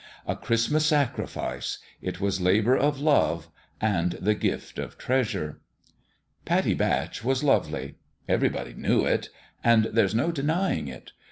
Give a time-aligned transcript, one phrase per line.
[0.25, 5.61] A Christmas sacrifice: it was labour of love and the gift of treasure.
[6.43, 7.97] Pattie Batch was lovely.
[8.27, 9.29] Everybody knew it;
[9.63, 11.11] and there's no denying it.